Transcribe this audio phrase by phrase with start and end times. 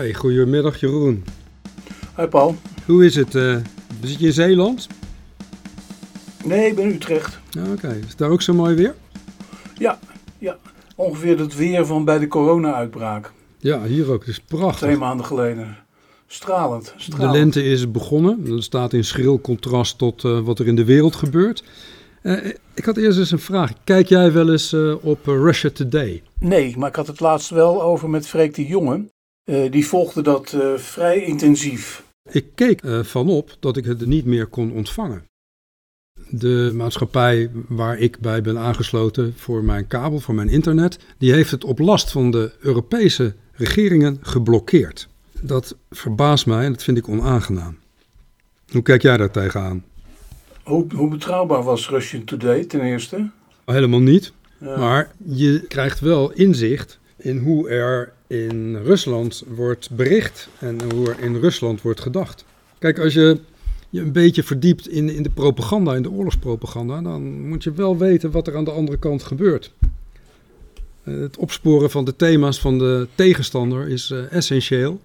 [0.00, 1.24] Hey, goedemiddag Jeroen.
[2.14, 2.56] Hoi Paul.
[2.86, 3.34] Hoe is het?
[3.34, 3.56] eh,
[4.02, 4.88] zit je in Zeeland?
[6.44, 7.38] Nee, ik ben in Utrecht.
[7.50, 8.94] Ja, Oké, is het daar ook zo mooi weer?
[9.78, 9.98] Ja,
[10.38, 10.58] ja.
[10.96, 13.32] Ongeveer het weer van bij de corona-uitbraak.
[13.58, 14.20] Ja, hier ook.
[14.20, 14.76] Het is prachtig.
[14.78, 15.76] Twee maanden geleden.
[16.26, 16.94] Stralend.
[17.18, 18.44] De lente is begonnen.
[18.44, 21.64] Dat staat in schril contrast tot eh, wat er in de wereld gebeurt.
[22.22, 23.72] Eh, ik had eerst eens een vraag.
[23.84, 26.22] Kijk jij wel eens op Russia Today?
[26.38, 29.08] Nee, maar ik had het laatst wel over met Freek de Jonge.
[29.50, 32.04] Eh, die volgde dat eh, vrij intensief.
[32.30, 35.24] Ik keek eh, van op dat ik het niet meer kon ontvangen.
[36.28, 41.50] De maatschappij waar ik bij ben aangesloten voor mijn kabel, voor mijn internet, die heeft
[41.50, 45.08] het op last van de Europese regeringen geblokkeerd.
[45.40, 47.78] Dat verbaast mij en dat vind ik onaangenaam.
[48.72, 49.84] Hoe kijk jij daar tegenaan?
[50.62, 53.30] Hoe, hoe betrouwbaar was Russian Today ten eerste?
[53.64, 54.32] Helemaal niet.
[54.58, 54.78] Ja.
[54.78, 61.20] Maar je krijgt wel inzicht in hoe er in Rusland wordt bericht en hoe er
[61.20, 62.44] in Rusland wordt gedacht.
[62.78, 63.38] Kijk, als je
[63.90, 67.98] je een beetje verdiept in, in de propaganda, in de oorlogspropaganda, dan moet je wel
[67.98, 69.72] weten wat er aan de andere kant gebeurt.
[71.02, 75.00] Eh, Het opsporen van de thema's van de tegenstander is eh, essentieel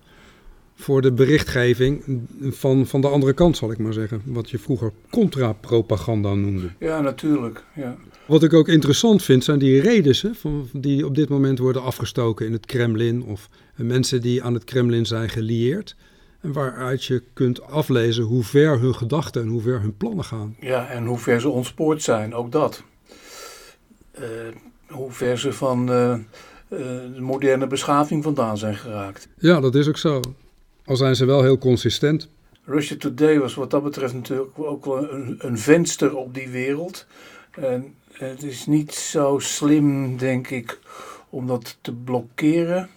[0.75, 2.03] voor de berichtgeving
[2.41, 4.21] van, van de andere kant, zal ik maar zeggen.
[4.25, 6.69] Wat je vroeger contra-propaganda noemde.
[6.79, 7.63] ja, natuurlijk.
[7.75, 7.95] Ja.
[8.25, 12.45] Wat ik ook interessant vind, zijn die redensen van, die op dit moment worden afgestoken
[12.45, 13.23] in het Kremlin.
[13.23, 15.95] Of mensen die aan het Kremlin zijn gelieerd.
[16.41, 20.55] En waaruit je kunt aflezen hoe ver hun gedachten en hoe ver hun plannen gaan.
[20.59, 22.83] ja, en hoe ver ze ontspoord zijn, ook dat.
[24.11, 24.23] Eh,
[24.87, 26.19] hoe ver ze van eh, eh,
[26.67, 29.27] de moderne beschaving vandaan zijn geraakt.
[29.37, 30.19] Ja, dat is ook zo.
[30.85, 32.29] Al zijn ze wel heel consistent.
[32.63, 37.05] Russia Today was wat dat betreft natuurlijk ook wel een, een venster op die wereld.
[37.51, 40.79] En het is niet zo slim, denk ik,
[41.29, 42.89] om dat te blokkeren.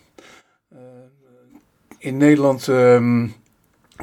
[0.68, 0.78] Eh,
[1.98, 3.28] in Nederland ehm,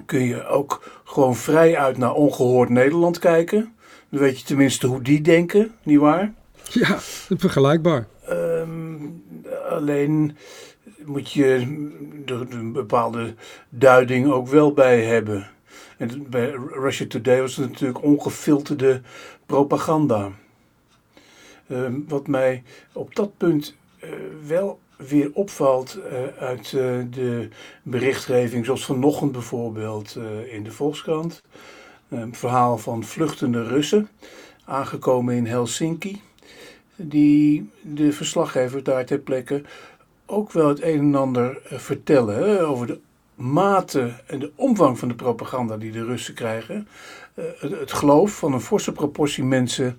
[0.06, 3.76] kun je ook gewoon vrij uit naar ongehoord Nederland kijken.
[4.10, 6.34] Dan weet je tenminste hoe die denken, nietwaar?
[6.70, 6.98] Ja,
[7.38, 8.08] vergelijkbaar.
[8.26, 8.96] Ehm,
[9.70, 10.38] alleen
[11.06, 11.46] moet je
[12.26, 13.34] er een bepaalde
[13.70, 15.48] duiding ook wel bij hebben.
[15.98, 19.02] En bij Russia Today was het natuurlijk ongefilterde
[19.46, 20.32] propaganda.
[21.68, 24.10] Ehm, wat mij op dat punt eh,
[24.48, 27.48] wel weer opvalt eh, uit eh, de
[27.84, 30.18] berichtgeving, zoals vanochtend bijvoorbeeld
[30.50, 31.42] in de Volkskrant.
[32.10, 34.10] Een verhaal van vluchtende Russen,
[34.66, 36.22] aangekomen in Helsinki
[36.96, 39.62] die de verslaggever daar ter plekke
[40.26, 43.00] ook wel het een en ander vertellen over de
[43.36, 46.88] mate en de omvang van de propaganda die de Russen krijgen.
[47.36, 49.98] Eh, het, geloof van een forse proportie mensen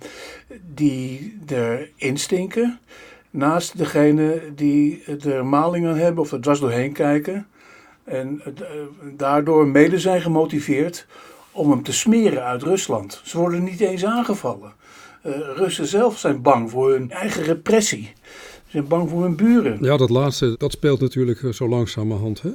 [0.75, 2.79] die erin stinken,
[3.31, 7.47] naast degene die er maling aan hebben of er dwars doorheen kijken.
[8.05, 8.53] En eh,
[9.17, 11.07] daardoor mede zijn gemotiveerd
[11.53, 13.21] om hem te smeren uit Rusland.
[13.25, 14.73] Ze worden niet eens aangevallen.
[15.23, 18.13] Eh, Russen zelf zijn bang voor hun eigen repressie.
[18.65, 19.79] Ze zijn bang voor hun buren.
[19.81, 22.43] Ja, dat laatste, dat speelt natuurlijk zo langzamerhand.
[22.43, 22.51] Hè?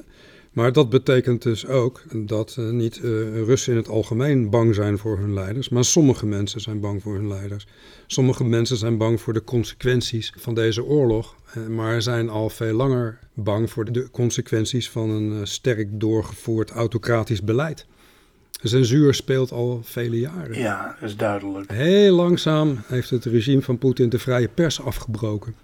[0.51, 3.03] Maar dat betekent dus ook dat eh, niet eh,
[3.43, 7.13] Russen in het algemeen bang zijn voor hun leiders, maar sommige mensen zijn bang voor
[7.13, 7.67] hun leiders.
[8.07, 12.73] Sommige mensen zijn bang voor de consequenties van deze oorlog, eh, maar zijn al veel
[12.73, 17.85] langer bang voor de consequenties van een sterk doorgevoerd autocratisch beleid.
[18.63, 20.59] Censuur speelt al vele jaren.
[20.59, 21.71] Ja, dat is duidelijk.
[21.71, 25.55] Heel langzaam heeft het regime van Poetin de vrije pers afgebroken.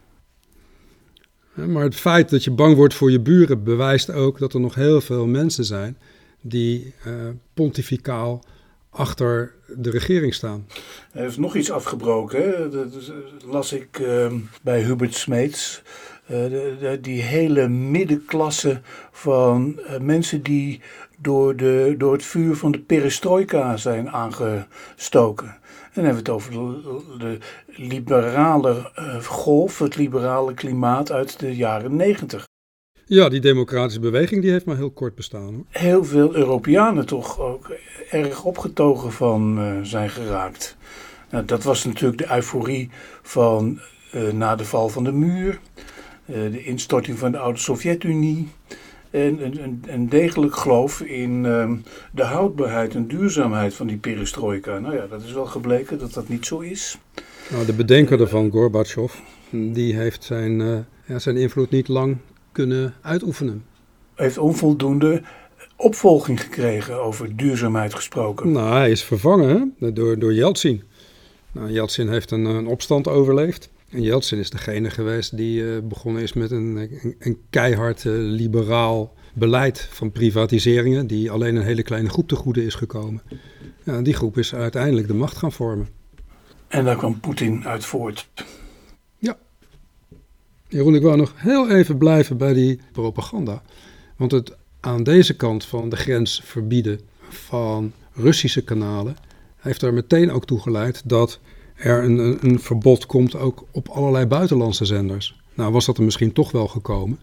[1.66, 4.76] Maar het feit dat je bang wordt voor je buren bewijst ook dat er nog
[4.76, 5.98] heel veel mensen zijn
[6.42, 7.14] die eh,
[7.54, 8.44] pontificaal
[8.90, 10.66] achter de regering staan.
[11.12, 12.72] Er is nog iets afgebroken.
[12.72, 13.12] Dat is-
[13.46, 15.82] las ik ehm, bij Hubert Smeets.
[16.26, 18.82] Eh, de- die hele middenklasse
[19.12, 20.82] van eh, mensen die
[21.22, 25.58] door, de, door het vuur van de perestroika zijn aangestoken.
[25.98, 31.56] Dan hebben we het over de, de liberale eh, golf, het liberale klimaat uit de
[31.56, 32.48] jaren negentig.
[33.06, 35.54] Ja, die democratische beweging die heeft maar heel kort bestaan.
[35.54, 35.66] Hoor.
[35.70, 37.72] heel veel Europeanen toch ook
[38.10, 40.78] erg opgetogen van eh, zijn geraakt.
[41.30, 42.90] Nou, dat was natuurlijk de euforie
[43.22, 43.80] van
[44.12, 45.60] eh, na de val van de muur,
[46.26, 48.48] de instorting van de oude Sovjet-Unie.
[49.18, 51.76] En een, een, een degelijk geloof in ehm,
[52.12, 54.80] de houdbaarheid en duurzaamheid van die perestroika.
[54.80, 56.98] Nou ja, dat is wel gebleken dat dat niet zo is.
[57.52, 59.14] Nou, de bedenker ervan, Gorbachev,
[59.50, 62.18] die heeft zijn, eh, ja, zijn invloed niet lang
[62.52, 63.66] kunnen uitoefenen.
[64.16, 65.22] Heeft onvoldoende
[65.76, 68.52] opvolging gekregen over duurzaamheid gesproken.
[68.52, 70.84] Nou, hij is vervangen hè, door, door Yeltsin.
[71.52, 73.70] Nou, Yeltsin heeft een, een opstand overleefd.
[73.90, 78.14] En Yeltsin is degene geweest die eh, begonnen is met een, een, een keihard eh,
[78.14, 83.22] liberaal beleid van privatiseringen, die alleen een hele kleine groep te goede is gekomen.
[83.84, 85.88] Ja, die groep is uiteindelijk de macht gaan vormen.
[86.68, 88.28] En daar kwam Poetin uit voort.
[89.18, 89.38] Ja.
[90.68, 93.62] Jeroen, ik wou nog heel even blijven bij die propaganda.
[94.16, 97.00] Want het aan deze kant van de grens verbieden
[97.30, 99.18] van Russische kanalen
[99.58, 101.40] heeft er meteen ook toe geleid dat
[101.78, 105.40] er een, een, verbod komt ook op allerlei buitenlandse zenders.
[105.54, 107.20] Nou was dat er misschien toch wel gekomen.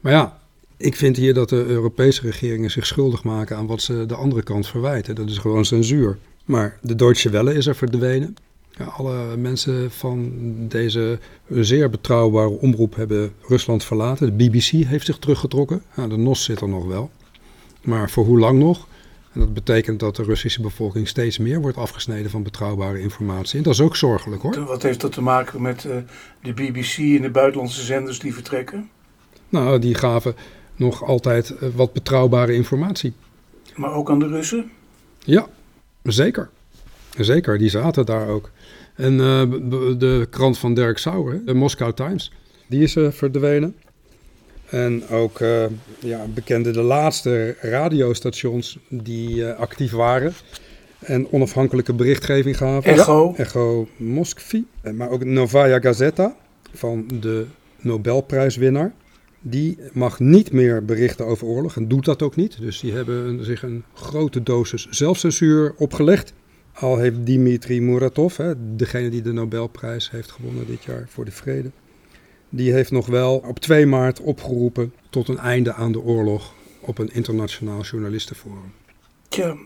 [0.00, 0.40] Maar ja,
[0.76, 4.42] ik vind hier dat de Europese regeringen zich schuldig maken aan wat ze de andere
[4.42, 5.14] kant verwijten.
[5.14, 6.18] Dat is gewoon censuur.
[6.44, 8.36] Maar de Deutsche Welle is er verdwenen.
[8.70, 10.32] Ja, alle mensen van
[10.68, 11.18] deze
[11.48, 14.26] zeer betrouwbare omroep hebben Rusland verlaten.
[14.26, 15.82] De BBC heeft zich teruggetrokken.
[15.94, 17.10] de NOS zit er nog wel.
[17.82, 18.86] Maar voor hoe lang nog?
[19.32, 23.58] En dat betekent dat de Russische bevolking steeds meer wordt afgesneden van betrouwbare informatie.
[23.58, 24.64] En dat is ook zorgelijk hoor.
[24.64, 25.96] Wat heeft dat te maken met uh,
[26.42, 28.90] de BBC en de buitenlandse zenders die vertrekken?
[29.48, 30.34] Nou, die gaven
[30.76, 33.12] nog altijd uh, wat betrouwbare informatie.
[33.76, 34.70] Maar ook aan de Russen?
[35.18, 35.46] Ja,
[36.02, 36.50] zeker.
[37.18, 38.50] Zeker, die zaten daar ook.
[38.94, 39.42] En uh,
[39.98, 42.32] de krant van Dirk Sauer, de Moscow Times,
[42.66, 43.74] die is verdwenen.
[44.70, 45.64] En ook uh,
[46.00, 50.32] ja, bekende de laatste radiostations die uh, actief waren
[50.98, 52.92] en onafhankelijke berichtgeving gaven.
[52.92, 53.34] Echo.
[53.36, 54.64] Echo Moskvi.
[54.80, 56.36] Eh, maar ook Novaya Gazeta
[56.74, 57.46] van de
[57.80, 58.92] Nobelprijswinnaar.
[59.40, 62.60] Die mag niet meer berichten over oorlog en doet dat ook niet.
[62.60, 66.32] Dus die hebben zich een grote dosis zelfcensuur opgelegd.
[66.72, 71.30] Al heeft Dimitri Muratov, hè, degene die de Nobelprijs heeft gewonnen dit jaar voor de
[71.30, 71.70] vrede,
[72.48, 76.98] die heeft nog wel op 2 maart opgeroepen tot een einde aan de oorlog op
[76.98, 78.72] een internationaal journalistenforum.
[79.28, 79.56] Tja,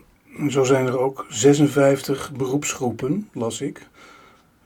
[0.49, 3.89] zo zijn er ook 56 beroepsgroepen, las ik,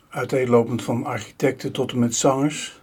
[0.08, 2.80] uiteenlopend van architecten tot en met zangers,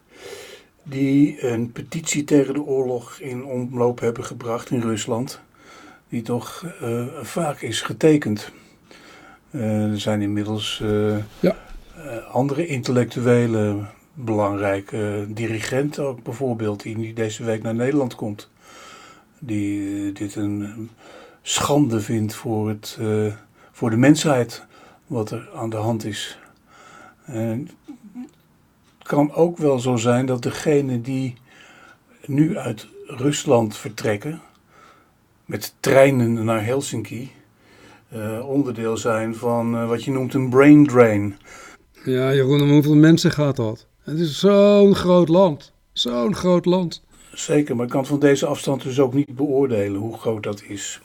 [0.84, 5.42] die een petitie tegen de oorlog in omloop hebben gebracht in Rusland,
[6.10, 8.52] die toch uh, vaak is getekend.
[9.52, 11.56] Uh, er zijn inmiddels uh, ja.
[12.32, 18.50] andere intellectuelen belangrijke dirigent ook bijvoorbeeld, die deze week naar Nederland komt.
[19.40, 20.90] Die eh, dit een
[21.42, 23.00] schande vindt voor, het,
[23.72, 24.66] voor de mensheid
[25.08, 26.40] wat er aan de hand is.
[27.26, 27.70] En
[28.98, 31.34] het kan ook wel zo zijn dat degenen die
[32.26, 34.42] nu uit Rusland vertrekken,
[35.46, 37.32] met treinen naar Helsinki,
[38.44, 41.38] onderdeel zijn van wat je noemt een brain drain.
[42.04, 43.88] Ja, Jeroen, om hoeveel mensen gaat dat?
[44.04, 45.72] Het is zo'n groot land.
[45.94, 47.02] Zo'n groot land.
[47.34, 51.02] Zeker, maar ik kan van deze afstand dus ook niet beoordelen hoe groot dat is.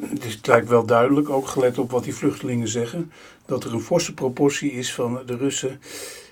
[0.00, 3.12] Het, is, het lijkt wel duidelijk, ook gelet op wat die vluchtelingen zeggen,
[3.46, 5.80] dat er een forse proportie is van de Russen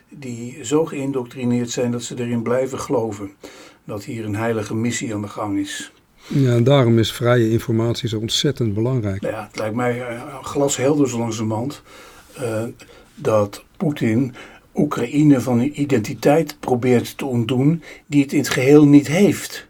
[0.08, 3.32] die zo geïndoctrineerd zijn dat ze erin blijven geloven
[3.84, 5.92] dat hier een heilige missie aan de gang is.
[6.26, 9.20] Ja, en daarom is vrije informatie zo ontzettend belangrijk.
[9.20, 11.82] Nou ja, het lijkt mij uh, glashelder zo langzamerhand
[12.40, 12.62] uh,
[13.14, 14.34] dat Poetin
[14.74, 19.66] Oekraïne van een identiteit probeert te ontdoen die het in het geheel niet heeft.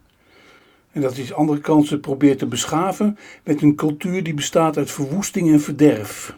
[0.92, 4.76] En dat is de andere kant ze probeert te beschaven met een cultuur die bestaat
[4.76, 6.36] uit verwoesting en verderf.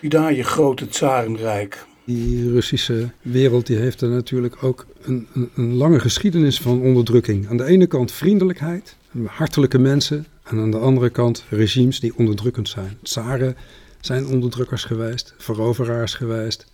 [0.00, 1.86] Daar je grote tsarenrijk.
[2.04, 7.48] Die Russische wereld die heeft er natuurlijk ook een, een, een, lange geschiedenis van onderdrukking.
[7.48, 10.26] Aan de ene kant vriendelijkheid, hartelijke mensen.
[10.42, 12.98] En aan de andere kant regimes die onderdrukkend zijn.
[13.02, 13.56] Tsaren
[14.00, 16.71] zijn onderdrukkers geweest, veroveraars geweest.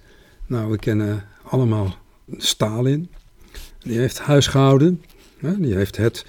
[0.49, 1.97] Nou, we kennen allemaal
[2.37, 3.09] Stalin.
[3.78, 5.02] Die heeft huisgehouden.
[5.59, 6.26] Die heeft het,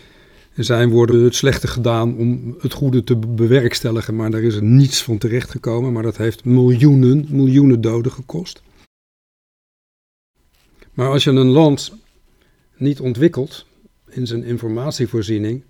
[0.53, 4.15] in zijn woorden, het slechte gedaan om het goede te bewerkstelligen.
[4.15, 5.93] Maar daar is er niets van terechtgekomen.
[5.93, 8.61] Maar dat heeft miljoenen, miljoenen doden gekost.
[10.93, 11.93] Maar als je een land
[12.77, 13.65] niet ontwikkelt
[14.09, 15.63] in zijn informatievoorziening,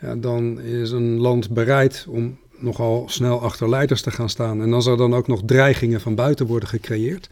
[0.00, 4.62] ja, dan is een land bereid om nogal snel achter leiders te gaan staan.
[4.62, 7.28] En als er dan ook nog dreigingen van buiten worden gecreëerd,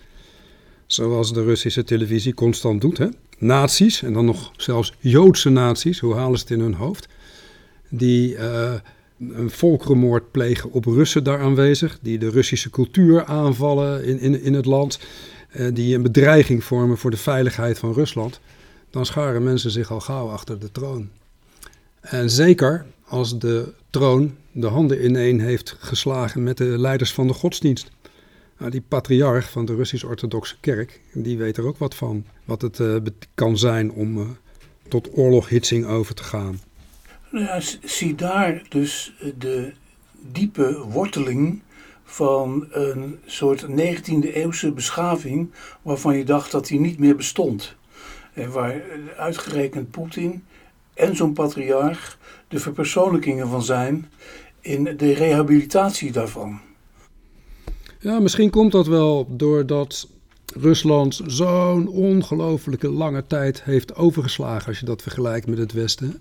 [0.92, 2.98] zoals de Russische televisie constant doet.
[2.98, 3.06] Hè?
[3.38, 7.08] Nazi's, en dan nog zelfs Joodse nazi's, hoe halen ze het in hun hoofd?
[7.88, 8.72] Die uh,
[9.18, 14.54] een volkerenmoord plegen op Russen daar aanwezig, die de Russische cultuur aanvallen in, in, in
[14.54, 15.00] het land,
[15.56, 18.40] uh, die een bedreiging vormen voor de veiligheid van Rusland.
[18.90, 21.08] Dan scharen mensen zich al gauw achter de troon.
[22.00, 27.32] En zeker als de troon de handen ineen heeft geslagen met de leiders van de
[27.32, 27.90] godsdienst.
[28.60, 32.24] Nou, die patriarch van de Russisch-Orthodoxe Kerk, die weet er ook wat van.
[32.44, 32.96] Wat het uh,
[33.34, 34.24] kan zijn om uh,
[34.88, 36.60] tot oorloghitsing over te gaan.
[37.30, 39.72] Nou ja, zie daar dus de
[40.20, 41.62] diepe worteling
[42.04, 45.50] van een soort 19e eeuwse beschaving
[45.82, 47.74] waarvan je dacht dat die niet meer bestond.
[48.32, 48.82] En waar
[49.16, 50.44] uitgerekend Poetin
[50.94, 54.10] en zo'n patriarch de verpersoonlijkingen van zijn
[54.60, 56.60] in de rehabilitatie daarvan.
[58.02, 60.08] Ja, misschien komt dat wel doordat
[60.54, 66.20] Rusland zo'n ongelofelijke lange tijd heeft overgeslagen als je dat vergelijkt met het Westen.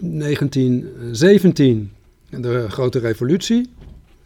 [0.00, 1.92] 1917,
[2.30, 3.70] de grote revolutie.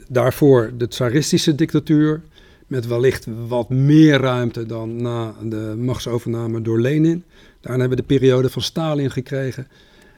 [0.09, 2.23] Daarvoor de tsaristische dictatuur,
[2.67, 7.25] met wellicht wat meer ruimte dan na de machtsovername door Lenin.
[7.61, 9.67] Daarna hebben we de periode van Stalin gekregen.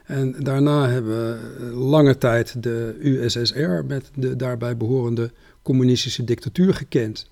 [0.05, 1.37] En daarna hebben we
[1.75, 5.31] lange tijd de USSR met de daarbij behorende
[5.69, 7.27] communistische dictatuur gekend.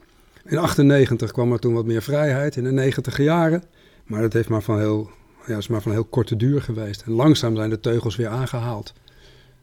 [0.45, 3.63] In 98 kwam er toen wat meer vrijheid in de 90 jaren.
[4.05, 5.09] Maar dat heeft maar van heel,
[5.45, 7.01] ja, is maar van heel korte duur geweest.
[7.01, 8.93] En langzaam zijn de teugels weer aangehaald.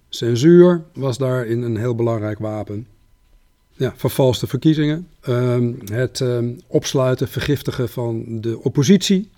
[0.09, 2.87] Censuur was daarin een heel belangrijk wapen.
[3.73, 5.09] Ja, vervalste verkiezingen.
[5.21, 9.31] Ehm, het ehm, opsluiten, vergiftigen van de oppositie.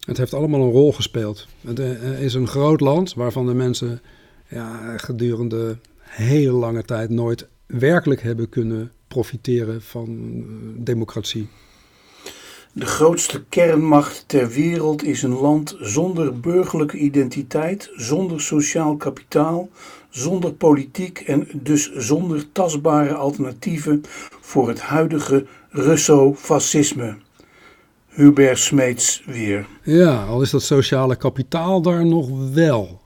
[0.00, 1.46] Het heeft allemaal een rol gespeeld.
[1.60, 4.00] Het uh, is een groot land waarvan de mensen
[4.48, 10.44] ja, gedurende hele lange tijd nooit werkelijk hebben kunnen profiteren van uh,
[10.76, 11.48] democratie.
[12.72, 19.68] De grootste kernmacht ter wereld is een land zonder burgerlijke identiteit, zonder sociaal kapitaal,
[20.10, 24.02] zonder politiek en dus zonder tastbare alternatieven
[24.40, 27.16] voor het huidige Russo-fascisme.
[28.08, 29.66] Hubert Smeets weer.
[29.82, 33.00] Ja, al is dat sociale kapitaal daar nog wel.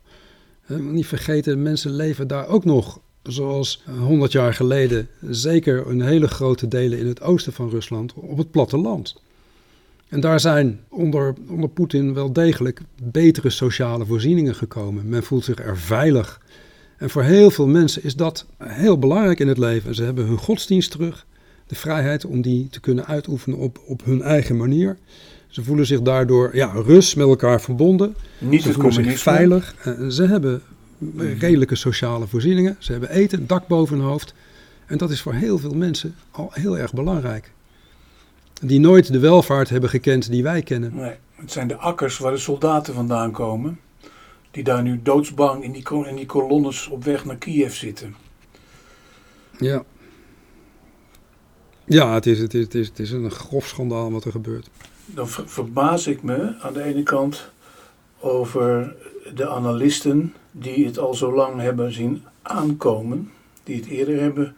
[0.66, 3.00] Niet vergeten, mensen leven daar ook nog
[3.32, 8.38] zoals 100 jaar geleden, zeker een hele grote delen in het oosten van Rusland, op
[8.38, 9.22] het platteland.
[10.08, 15.08] En daar zijn onder, onder Poetin wel degelijk betere sociale voorzieningen gekomen.
[15.08, 16.40] Men voelt zich er veilig.
[16.96, 19.94] En voor heel veel mensen is dat heel belangrijk in het leven.
[19.94, 21.26] Ze hebben hun godsdienst terug,
[21.66, 24.96] de vrijheid om die te kunnen uitoefenen op, op hun eigen manier.
[25.48, 28.14] Ze voelen zich daardoor ja, rust met elkaar verbonden.
[28.38, 29.74] Niet ze voelen zich veilig.
[30.08, 30.62] Ze hebben
[31.38, 32.76] redelijke sociale voorzieningen.
[32.78, 34.34] Ze hebben eten, dak boven hun hoofd.
[34.86, 37.52] En dat is voor heel veel mensen al heel erg belangrijk.
[38.60, 40.94] Die nooit de welvaart hebben gekend die wij kennen.
[40.94, 43.80] Nee, het zijn de akkers waar de soldaten vandaan komen.
[44.50, 48.14] Die daar nu doodsbang in die, in die kolonnes op weg naar Kiev zitten.
[49.58, 49.84] Ja.
[51.84, 54.68] Ja, het is, het, is, het, is, het is een grof schandaal wat er gebeurt.
[55.06, 57.50] Dan ver, verbaas ik me aan de ene kant
[58.20, 58.96] over
[59.34, 63.30] de analisten die het al zo lang hebben zien aankomen.
[63.64, 64.56] Die het eerder hebben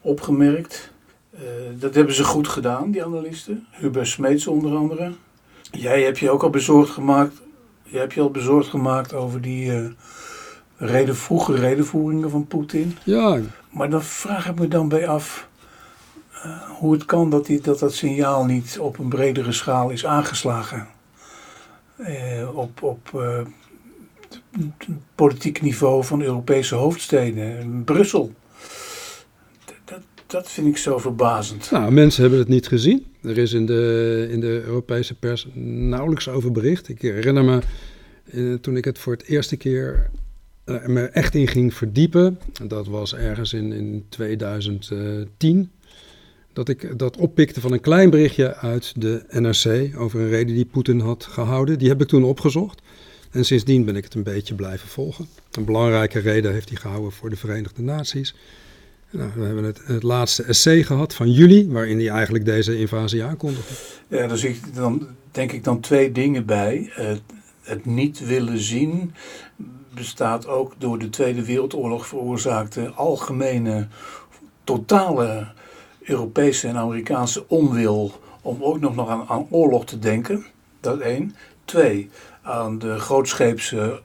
[0.00, 0.92] opgemerkt.
[1.34, 1.40] Uh,
[1.78, 3.66] dat hebben ze goed gedaan, die analisten.
[3.70, 5.12] Hubert Smeets onder andere.
[5.70, 7.42] Jij hebt je ook al bezorgd gemaakt.
[7.82, 9.90] Jij hebt je al bezorgd gemaakt over die uh,
[10.76, 12.96] reden, vroege redenvoeringen van Poetin.
[13.04, 13.40] Ja.
[13.70, 15.48] Maar dan vraag ik me dan bij af
[16.32, 20.06] uh, hoe het kan dat, die, dat dat signaal niet op een bredere schaal is
[20.06, 20.86] aangeslagen.
[22.54, 23.10] op op
[25.14, 28.32] politiek niveau van Europese hoofdsteden, Brussel.
[29.84, 31.70] Dat, dat vind ik zo verbazend.
[31.70, 33.06] Nou, mensen hebben het niet gezien.
[33.22, 36.88] Er is in de, in de Europese pers nauwelijks over bericht.
[36.88, 37.60] Ik herinner me
[38.24, 40.10] eh, toen ik het voor het eerste keer
[40.64, 42.38] uh, me echt in ging verdiepen.
[42.66, 45.70] Dat was ergens in, in 2010.
[46.52, 50.64] Dat ik dat oppikte van een klein berichtje uit de NRC over een reden die
[50.64, 51.78] Poetin had gehouden.
[51.78, 52.82] Die heb ik toen opgezocht.
[53.30, 55.28] En sindsdien ben ik het een beetje blijven volgen.
[55.50, 58.34] Een belangrijke reden heeft hij gehouden voor de Verenigde Naties.
[59.10, 63.24] Nou, we hebben het, het laatste essay gehad van juli, waarin hij eigenlijk deze invasie
[63.24, 63.74] aankondigde.
[64.08, 66.90] Ja, daar zie ik dan, denk ik dan twee dingen bij.
[66.92, 67.20] Het,
[67.62, 69.14] het niet willen zien
[69.94, 73.88] bestaat ook door de Tweede Wereldoorlog veroorzaakte algemene,
[74.64, 75.48] totale
[76.02, 80.46] Europese en Amerikaanse onwil om ook nog, aan, aan oorlog te denken.
[80.80, 81.34] Dat één.
[81.64, 82.10] Twee,
[82.48, 84.00] aan de grootscheepse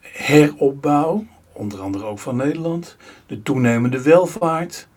[0.00, 4.88] heropbouw, onder andere ook van Nederland, de toenemende welvaart,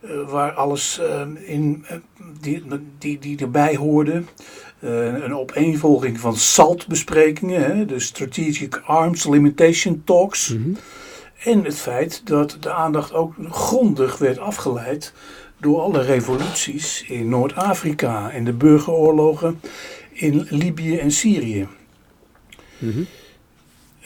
[0.00, 1.96] uh, waar alles uh, in, uh,
[2.40, 2.64] die,
[2.98, 4.22] die, die erbij hoorde.
[4.80, 10.48] een opeenvolging van SALT-besprekingen, de Strategic Arms Limitation Talks.
[10.48, 10.76] Mm -hmm.
[11.44, 15.12] En het feit dat de aandacht ook grondig werd afgeleid
[15.60, 19.60] door alle revoluties in Noord-Afrika en de burgeroorlogen
[20.12, 21.68] in Libië en Syrië.
[22.84, 23.06] Mm -hmm.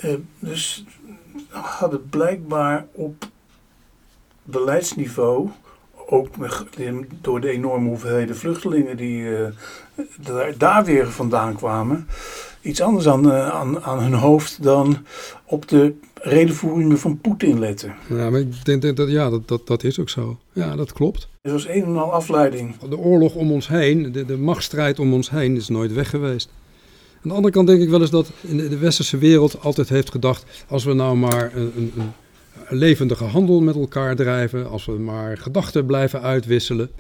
[0.05, 0.85] uh, dus
[1.51, 3.29] hadden blijkbaar op
[4.43, 5.49] beleidsniveau,
[6.07, 6.65] ook met,
[7.21, 9.47] door de enorme hoeveelheden vluchtelingen die uh,
[10.21, 12.07] daar, daar, weer vandaan kwamen,
[12.61, 14.97] iets anders aan, uh, aan, aan hun hoofd dan
[15.45, 17.95] op de redenvoeringen van Poetin letten.
[18.09, 20.39] Ja, maar ik denk dat ja, dat, dat, dat is ook zo.
[20.53, 21.29] Ja, dat klopt.
[21.43, 22.79] Het was een en al afleiding.
[22.79, 26.51] De oorlog om ons heen, de, de machtsstrijd om ons heen is nooit weg geweest.
[27.23, 30.11] Aan de andere kant denk ik wel eens dat in de westerse wereld altijd heeft
[30.11, 34.93] gedacht: als we nou maar een, een, een levendige handel met elkaar drijven, als we
[34.93, 36.91] maar gedachten blijven uitwisselen,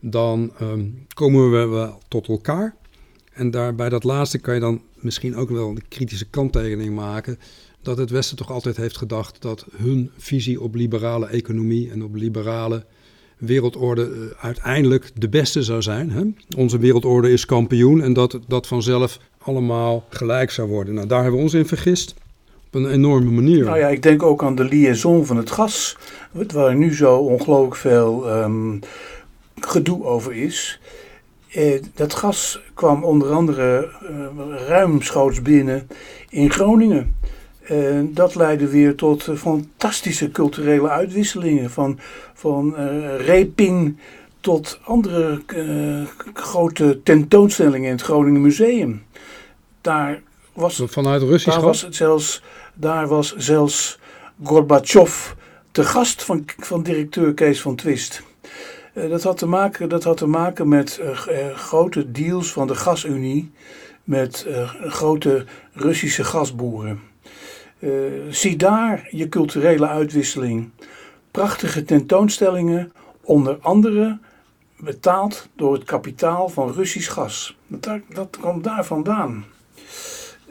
[0.00, 2.76] dan ehm, komen we wel tot elkaar.
[3.32, 7.38] En daar, bij dat laatste kan je dan misschien ook wel een kritische kanttekening maken.
[7.82, 12.14] Dat het Westen toch altijd heeft gedacht dat hun visie op liberale economie en op
[12.14, 12.84] liberale
[13.38, 16.10] wereldorde eh, uiteindelijk de beste zou zijn.
[16.10, 16.22] Hè?
[16.56, 20.94] Onze wereldorde is kampioen en dat dat vanzelf allemaal gelijk zou worden.
[20.94, 22.14] Nou, daar hebben we ons in vergist.
[22.66, 23.64] Op een enorme manier.
[23.64, 25.96] Nou ja, ik denk ook aan de liaison van het gas.
[26.52, 28.80] Waar nu zo ongelooflijk veel um,
[29.60, 30.80] gedoe over is.
[31.48, 35.88] Eh, dat gas kwam onder andere uh, ruimschoots binnen
[36.28, 37.16] in Groningen.
[37.70, 41.70] Uh, dat leidde weer tot fantastische culturele uitwisselingen.
[41.70, 41.98] Van,
[42.34, 42.74] van
[43.16, 43.98] reping
[44.40, 45.42] tot andere
[46.34, 49.02] grote tentoonstellingen in het Groningen Museum.
[49.80, 50.22] Daar
[50.52, 52.42] was, Vanuit Russisch daar was, het zelfs,
[52.74, 53.98] daar was zelfs
[54.42, 55.32] Gorbachev
[55.70, 58.22] te gast van, van directeur Kees van Twist.
[58.94, 62.74] Eh, dat, had te maken, dat had te maken met uh, grote deals van de
[62.74, 63.50] gasunie
[64.04, 64.46] met
[64.80, 67.00] grote Russische gasboeren.
[68.30, 70.70] Zie daar je culturele uitwisseling.
[71.30, 74.18] Prachtige tentoonstellingen, onder andere
[74.80, 77.56] betaald door het kapitaal van Russisch gas.
[77.66, 79.44] Dat, dat komt daar vandaan.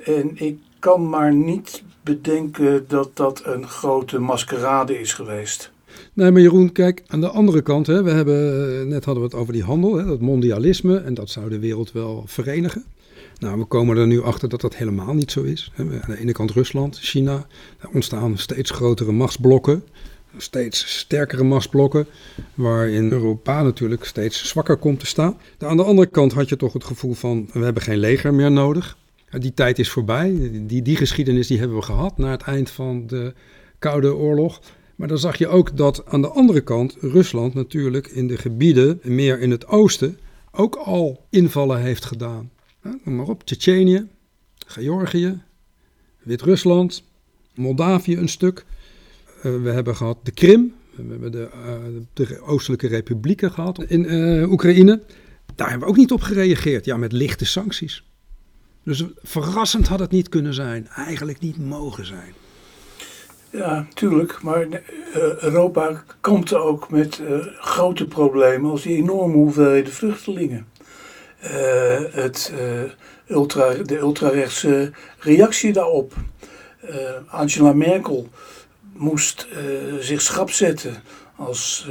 [0.05, 5.71] En ik kan maar niet bedenken dat dat een grote maskerade is geweest.
[6.13, 9.29] Nee, maar Jeroen, kijk, aan de andere kant, hè, we hebben, eh, net hadden we
[9.29, 12.85] het over die handel, hè, dat mondialisme, en dat zou de wereld wel verenigen.
[13.39, 15.71] Nou, we komen er nu achter dat dat helemaal niet zo is.
[15.77, 17.47] Aan de ene kant Rusland, China,
[17.79, 19.83] er ontstaan steeds grotere machtsblokken,
[20.37, 22.07] steeds sterkere machtsblokken,
[22.53, 25.37] waarin Europa natuurlijk steeds zwakker komt te staan.
[25.59, 28.51] Aan de andere kant had je toch het gevoel van, we hebben geen leger meer
[28.51, 28.97] nodig.
[29.29, 33.07] Die tijd is voorbij, die, die geschiedenis die hebben we gehad na het eind van
[33.07, 33.33] de
[33.79, 34.61] Koude Oorlog.
[34.95, 38.99] Maar dan zag je ook dat aan de andere kant Rusland natuurlijk in de gebieden,
[39.03, 40.17] meer in het oosten,
[40.51, 42.49] ook al invallen heeft gedaan.
[43.03, 44.07] Noem maar op, Tsjetsjenië,
[44.67, 45.41] Georgië,
[46.23, 47.03] Wit-Rusland,
[47.55, 48.65] Moldavië een stuk.
[49.37, 54.13] Uh, we hebben gehad de Krim, we hebben de, uh, de Oostelijke Republieken gehad in
[54.13, 55.01] uh, Oekraïne.
[55.55, 58.03] Daar hebben we ook niet op gereageerd, ja, met lichte sancties.
[58.83, 62.33] Dus verrassend had het niet kunnen zijn, eigenlijk niet mogen zijn.
[63.49, 64.41] Ja, tuurlijk.
[64.41, 64.67] Maar
[65.39, 67.21] Europa komt ook met
[67.59, 70.65] grote problemen als die enorme hoeveelheden vluchtelingen.
[71.51, 72.53] Uh, het,
[73.27, 76.13] ultra, de ultrarechtse reactie daarop.
[77.27, 78.29] Angela Merkel
[78.93, 79.47] moest
[79.99, 81.03] zich schrap zetten
[81.35, 81.87] als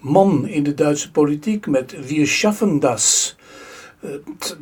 [0.00, 3.36] man in de Duitse politiek met Wir schaffen das.
[4.00, 4.10] Eh,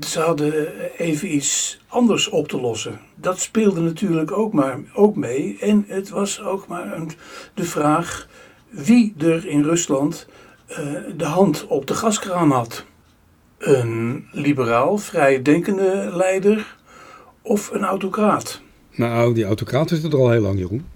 [0.06, 3.00] ze hadden even iets anders op te lossen.
[3.14, 5.56] Dat speelde natuurlijk ook, maar, ook mee.
[5.60, 7.10] En het was ook maar een,
[7.54, 8.28] de vraag
[8.68, 10.26] wie er in Rusland
[11.16, 12.84] de hand op de gaskraan had.
[13.58, 16.76] Een liberaal, vrijdenkende leider
[17.42, 18.60] of een autocraat?
[18.94, 20.86] Nou, die autocraat is er al heel lang, Jeroen.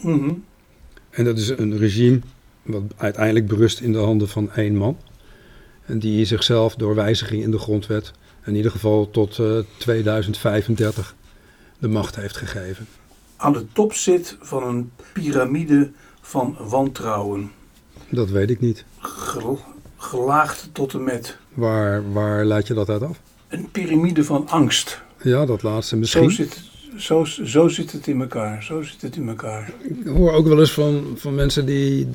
[0.00, 0.44] Mm -hmm.
[1.10, 2.20] En dat is een regime
[2.62, 4.98] wat uiteindelijk berust in de handen van één man.
[5.84, 8.12] En die zichzelf door wijziging in de grondwet
[8.44, 11.14] in ieder geval tot uh, 2035
[11.78, 12.86] de macht heeft gegeven.
[13.36, 17.50] Aan de top zit van een piramide van wantrouwen.
[18.10, 18.84] Dat weet ik niet.
[18.98, 19.60] Gel
[20.08, 21.36] gelaagd tot en met.
[21.54, 23.20] Waar, waar leid je dat uit af?
[23.48, 25.02] Een piramide van angst.
[25.22, 26.30] Ja, dat laatste misschien.
[26.30, 26.60] Zo zit,
[26.96, 28.62] zo, zo zit het in elkaar.
[28.62, 29.72] Zo zit het in elkaar.
[29.82, 32.08] Ik hoor ook wel eens van, van mensen die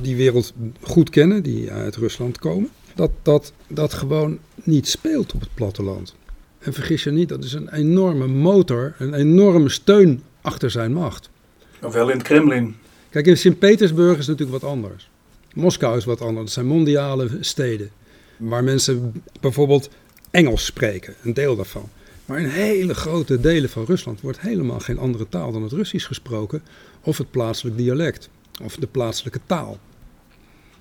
[0.00, 5.40] die wereld goed kennen, die uit Rusland komen dat dat, dat gewoon niet speelt op
[5.40, 6.14] het platteland.
[6.58, 11.30] En vergis je niet, dat is een enorme motor, een enorme steun achter zijn macht.
[11.82, 12.76] Of wel in het Kremlin.
[13.10, 15.10] Kijk, in Sint-Petersburg is natuurlijk wat anders.
[15.54, 16.44] Moskou is wat anders.
[16.44, 17.90] Dat zijn mondiale steden.
[18.36, 19.90] Waar mensen bijvoorbeeld
[20.30, 21.88] Engels spreken, een deel daarvan.
[22.24, 26.06] Maar in hele grote delen van Rusland wordt helemaal geen andere taal dan het Russisch
[26.06, 26.62] gesproken.
[27.00, 28.28] Of het plaatselijk dialect.
[28.62, 29.78] Of de plaatselijke taal.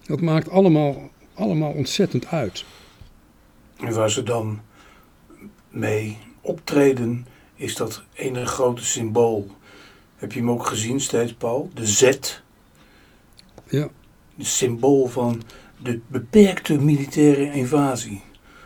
[0.06, 2.66] Dat maakt allemaal allemaal ontzettend uit.
[3.80, 4.62] En waar ze dan
[5.70, 9.48] mee optreden, is dat ene grote symbool.
[10.16, 11.70] Heb je hem ook gezien steeds, Paul?
[11.74, 12.12] De Z.
[13.70, 13.90] Ja.
[14.46, 15.42] Symbool van
[15.84, 18.22] de beperkte militaire invasie.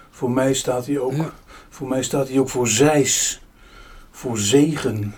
[0.10, 1.34] Voor mij staat hij ook, ja.
[1.70, 3.42] voor, mij staat hij ook voor zeis,
[4.12, 5.16] voor zegen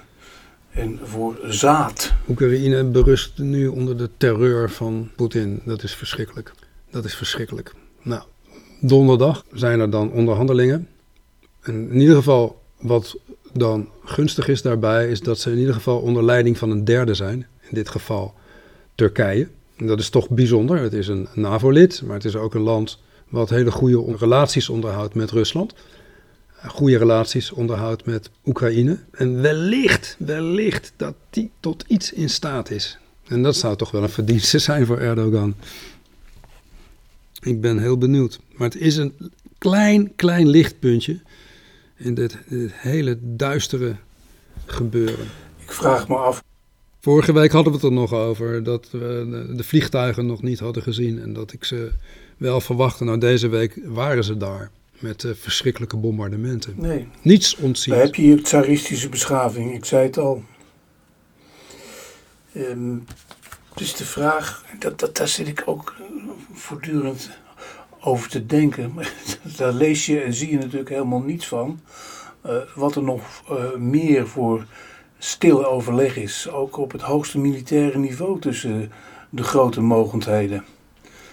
[0.72, 2.14] en voor zaad.
[2.30, 5.62] Oekraïne berust nu onder de terreur van Poetin.
[5.66, 6.54] Dat is verschrikkelijk.
[6.90, 7.74] Dat is verschrikkelijk.
[8.02, 8.24] Nou,
[8.80, 10.88] donderdag zijn er dan onderhandelingen.
[11.62, 13.18] En in ieder geval wat
[13.54, 17.14] dan gunstig is daarbij, is dat ze in ieder geval onder leiding van een derde
[17.14, 17.48] zijn.
[17.62, 18.34] In dit geval
[18.96, 19.48] Turkije.
[19.88, 20.80] Dat is toch bijzonder.
[20.80, 25.16] Het is een NAVO-lid, maar het is ook een land wat hele goede relaties onderhoudt
[25.16, 25.74] met Rusland.
[26.68, 29.00] Goede relaties onderhoudt met Oekraïne.
[29.12, 32.98] En wellicht, wellicht dat die tot iets in staat is.
[33.28, 35.56] En dat zou toch wel een verdienste zijn voor Erdogan.
[37.42, 38.40] Ik ben heel benieuwd.
[38.52, 41.20] Maar het is een klein, klein lichtpuntje
[41.96, 43.96] in dit, dit hele duistere
[44.66, 45.28] gebeuren.
[45.58, 46.44] Ik vraag me af.
[47.04, 50.84] Vorige week hadden we het er nog over dat we de vliegtuigen nog niet hadden
[50.84, 51.92] gezien en dat ik ze
[52.38, 53.04] wel verwachtte.
[53.04, 56.74] Nou, deze week waren ze daar met uh, verschrikkelijke bombardementen.
[56.78, 57.08] Nee.
[57.22, 57.94] Niets ontzien.
[57.94, 60.44] Daar heb je hier tsaristische beschaving, ik zei het al.
[62.56, 63.06] Um,
[63.76, 65.96] dus de vraag, dat, dat, daar zit ik ook
[66.54, 67.30] voortdurend
[68.00, 68.94] over te denken.
[69.58, 71.80] Daar lees je en zie je natuurlijk helemaal niets van.
[72.46, 74.66] Uh, wat er nog uh, meer voor
[75.24, 78.92] stil overleg is, ook op het hoogste militaire niveau tussen
[79.30, 80.64] de grote mogendheden.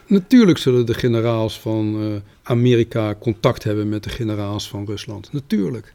[0.06, 5.32] Natuurlijk zullen de generaals van uh, Amerika contact hebben met de generaals van Rusland.
[5.32, 5.94] Natuurlijk.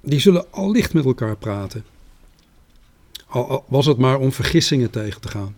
[0.00, 1.84] Die zullen al licht met elkaar praten.
[3.26, 5.56] Al, al was het maar om vergissingen tegen te gaan.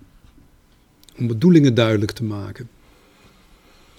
[1.18, 2.68] Om bedoelingen duidelijk te maken.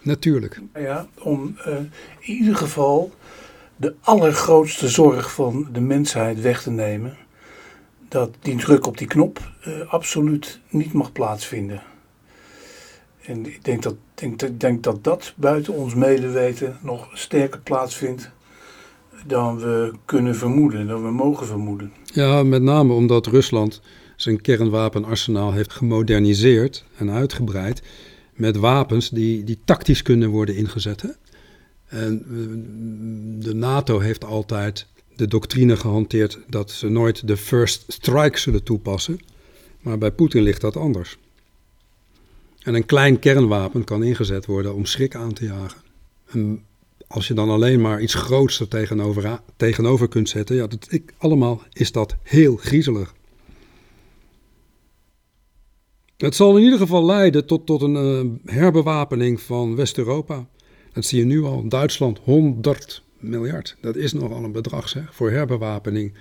[0.01, 0.61] Natuurlijk.
[0.73, 1.75] Ja, om uh,
[2.19, 3.11] in ieder geval
[3.75, 7.17] de allergrootste zorg van de mensheid weg te nemen.
[8.13, 11.83] Dat die druk op die knop uh, absoluut niet mag plaatsvinden.
[13.25, 18.31] En ik denk dat, denk, denk dat dat buiten ons medeweten nog sterker plaatsvindt
[19.25, 21.93] dan we kunnen vermoeden, dan we mogen vermoeden.
[22.05, 23.81] Ja, met name omdat Rusland
[24.15, 27.83] zijn kernwapenarsenaal heeft gemoderniseerd en uitgebreid
[28.33, 31.17] met wapens die, die tactisch kunnen worden ingezet.
[31.85, 38.39] En eh, de NATO heeft altijd de doctrine gehanteerd dat ze nooit de first strike
[38.39, 39.19] zullen toepassen.
[39.79, 41.17] Maar bij Poetin ligt dat anders.
[42.59, 45.81] En een klein kernwapen kan ingezet worden om schrik aan te jagen.
[46.27, 46.63] En
[47.07, 51.13] als je dan alleen maar iets groots er tegenover, tegenover kunt zetten, ja, dat, ik,
[51.17, 53.13] allemaal is dat heel griezelig.
[56.17, 60.47] Het zal in ieder geval leiden tot, tot een uh, herbewapening van West-Europa.
[60.93, 61.67] Dat zie je nu al.
[61.67, 63.75] Duitsland 100 miljard.
[63.81, 66.13] Dat is nogal een bedrag zeg, voor herbewapening.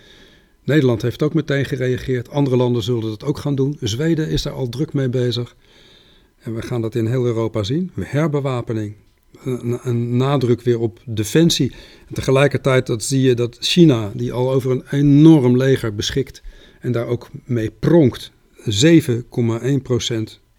[0.65, 2.31] Nederland heeft ook meteen gereageerd.
[2.31, 3.77] Andere landen zullen dat ook gaan doen.
[3.81, 5.57] Zweden is daar al druk mee bezig.
[6.39, 7.91] En we gaan dat in heel Europa zien.
[8.01, 8.95] Herbewapening.
[9.45, 11.73] Een, een nadruk weer op defensie.
[12.09, 16.43] En tegelijkertijd dat zie je dat China, die al over een enorm leger beschikt
[16.81, 18.73] en daar ook mee pronkt, 7,1%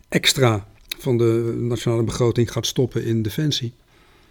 [0.09, 3.73] extra van de nationale begroting gaat stoppen in defensie.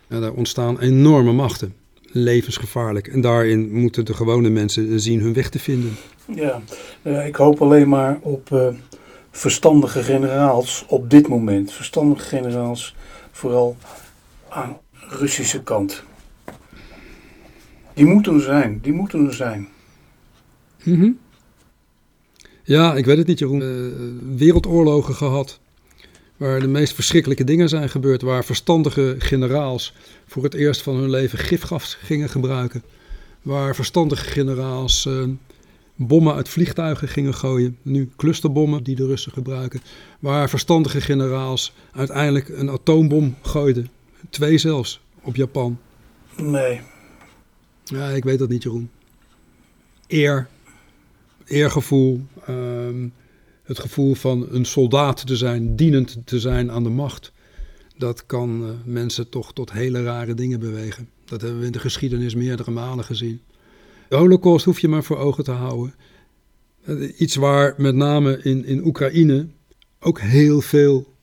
[0.09, 1.75] En daar ontstaan enorme machten,
[2.12, 3.07] levensgevaarlijk.
[3.07, 5.96] En daarin moeten de gewone mensen zien hun weg te vinden.
[6.35, 6.62] Ja,
[7.03, 8.68] uh, ik hoop alleen maar op uh,
[9.31, 11.72] verstandige generaals op dit moment.
[11.72, 12.96] Verstandige generaals,
[13.31, 13.77] vooral
[14.48, 16.03] aan de Russische kant.
[17.94, 19.68] Die moeten er zijn, die moeten er zijn.
[20.85, 21.20] Mm
[22.64, 23.61] ja, ik weet het niet, Jeroen.
[23.61, 25.61] Uh, wereldoorlogen gehad.
[26.42, 28.22] Waar de meest verschrikkelijke dingen zijn gebeurd.
[28.22, 29.94] Waar verstandige generaals
[30.26, 32.83] voor het eerst van hun leven gifgas gingen gebruiken.
[33.42, 35.24] Waar verstandige generaals uh,
[35.94, 37.78] bommen uit vliegtuigen gingen gooien.
[37.83, 39.81] Nu clusterbommen die de Russen gebruiken.
[40.18, 43.88] Waar verstandige generaals uiteindelijk een atoombom gooiden.
[44.31, 45.78] Twee zelfs, op Japan.
[46.37, 46.81] Nee.
[47.85, 48.90] Ja, ik weet dat niet, Jeroen.
[50.07, 50.48] Eer
[51.44, 53.07] eergevoel, ehm,
[53.72, 57.32] het gevoel van een soldaat te zijn, dienend te zijn aan de macht.
[57.96, 61.08] Dat kan uh, mensen toch tot hele rare dingen bewegen.
[61.24, 63.40] Dat hebben we in de geschiedenis meerdere malen gezien.
[64.08, 65.94] De holocaust hoef je maar voor ogen te houden.
[66.87, 69.46] Uh, iets waar met name in, in Oekraïne
[70.00, 71.14] ook heel veel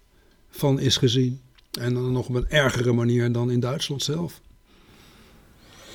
[0.50, 1.40] van is gezien.
[1.80, 4.42] En dan nog op een ergere manier dan in Duitsland zelf.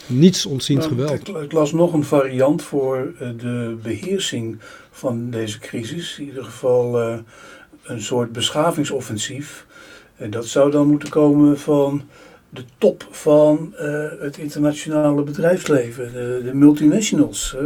[0.07, 1.29] Niets ontziend nou, geweld.
[1.29, 4.59] Ik, ik, las nog een variant voor uh, de beheersing
[4.91, 6.19] van deze crisis.
[6.19, 7.19] In ieder geval uh,
[7.83, 9.67] een soort beschavingsoffensief.
[10.17, 12.03] En dat zou dan moeten komen van
[12.51, 17.57] de top van uh, het internationale bedrijfsleven, de, de multinationals.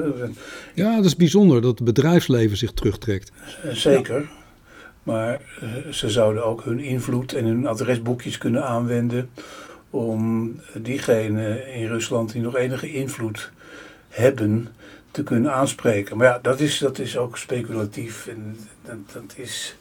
[0.74, 3.33] Ja, dat is bijzonder dat het bedrijfsleven zich terugtrekt.
[3.72, 4.20] Zeker.
[4.20, 4.27] Ja.
[5.03, 5.40] Maar
[5.90, 9.31] ze zouden ook hun invloed en hun adresboekjes kunnen aanwenden
[9.90, 13.51] om diegenen in Rusland die nog enige invloed
[14.09, 14.68] hebben
[15.11, 16.16] te kunnen aanspreken.
[16.16, 19.77] Maar ja, dat is, dat is ook speculatief en dat, dat is...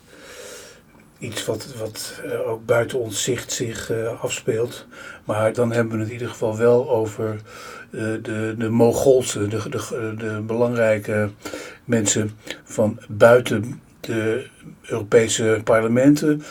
[1.20, 4.86] iets wat, wat eh, ook buiten ons zicht zich eh, afspeelt.
[5.26, 7.42] Maar dan hebben we het in ieder geval wel over
[7.92, 11.30] uh, de, de Mogolse, de, de, de belangrijke
[11.86, 12.32] mensen
[12.64, 14.46] van buiten de
[14.82, 16.44] Europese parlementen,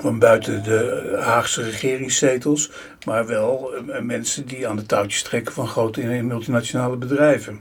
[0.00, 2.70] van buiten de Haagse regeringszetels,
[3.06, 3.70] maar wel
[4.02, 7.60] mensen die aan de touwtjes trekken van grote multinationale bedrijven.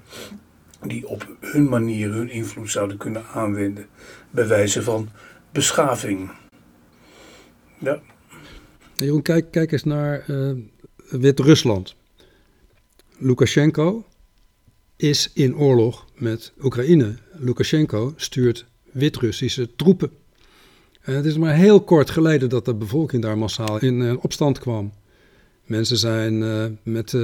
[0.81, 3.87] Die op hun manier hun invloed zouden kunnen aanwenden,
[4.31, 5.09] bij wijze van
[5.51, 6.31] beschaving.
[7.79, 7.99] Ja.
[8.95, 10.51] Jeroen, kijk, kijk eens naar uh,
[11.09, 11.95] Wit-Rusland.
[13.17, 14.05] Lukashenko
[14.95, 17.15] is in oorlog met Oekraïne.
[17.31, 20.11] Lukashenko stuurt Wit-Russische troepen.
[21.07, 24.59] En het is maar heel kort geleden dat de bevolking daar massaal in uh, opstand
[24.59, 24.93] kwam.
[25.65, 27.15] Mensen zijn uh, met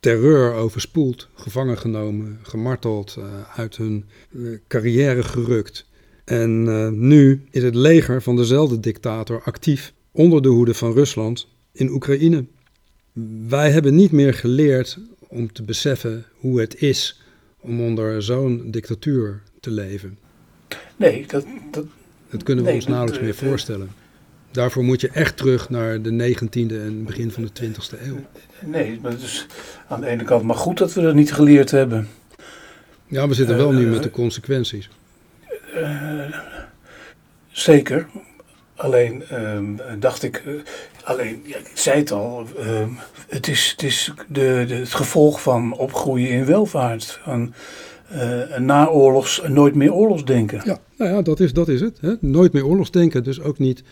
[0.00, 3.18] terreur overspoeld, gevangen genomen, gemarteld,
[3.56, 4.04] uit hun
[4.68, 5.86] carrière gerukt.
[6.24, 6.62] En
[7.06, 12.44] nu is het leger van dezelfde dictator actief onder de hoede van Rusland in Oekraïne.
[13.48, 17.22] Wij hebben niet meer geleerd om te beseffen hoe het is
[17.60, 20.18] om onder zo'n dictatuur te leven.
[20.96, 21.84] Nee, dat, dat,
[22.30, 23.90] dat kunnen we ons nauwelijks meer voorstellen.
[24.50, 28.16] Daarvoor moet je echt terug naar de 19e en begin van de 20e eeuw.
[28.60, 29.46] Nee, maar het is
[29.88, 32.08] aan de ene kant maar goed dat we dat niet geleerd hebben.
[33.06, 34.88] Ja, we zitten wel uh, nu met de consequenties.
[35.76, 36.36] Uh,
[37.50, 38.06] zeker.
[38.74, 39.58] Alleen uh,
[39.98, 40.60] dacht ik, uh,
[41.04, 42.90] alleen, ja, ik zei het al, ehm,
[43.28, 47.20] het is, het, is de, de, het gevolg van opgroeien in welvaart.
[47.22, 47.54] Van
[48.12, 50.60] uh, naoorlogs, nooit meer oorlogsdenken.
[50.64, 51.98] Ja, nou ja, dat is, dat is het.
[52.00, 52.14] Hè?
[52.20, 53.82] Nooit meer oorlogsdenken, dus ook niet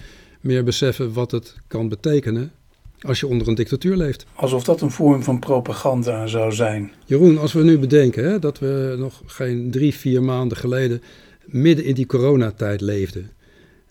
[0.41, 2.53] meer beseffen wat het kan betekenen
[3.01, 4.27] als je onder een dictatuur leeft.
[4.35, 6.93] Alsof dat een vorm van propaganda zou zijn.
[7.05, 11.03] Jeroen, als we nu bedenken hè, dat we nog geen drie, vier maanden geleden
[11.45, 13.23] midden in die coronatijd leefde.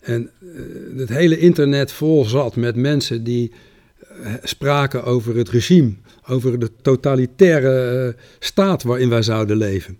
[0.00, 3.52] En uh, het hele internet vol zat met mensen die
[4.22, 5.92] uh, spraken over het regime,
[6.28, 9.98] over de totalitaire uh, staat waarin wij zouden leven.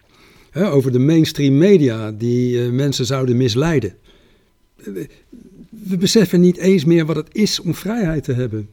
[0.54, 3.94] Hè, over de mainstream media die mensen zouden misleiden.
[5.68, 8.68] We beseffen niet eens meer wat het is om vrijheid te hebben.